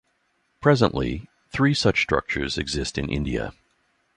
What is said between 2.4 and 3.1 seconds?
exist in